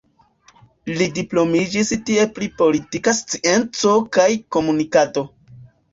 Li 1.01 1.07
diplomiĝis 1.17 1.91
tie 2.09 2.25
pri 2.37 2.49
politika 2.63 3.15
scienco 3.19 3.95
kaj 4.19 4.29
komunikado. 4.57 5.25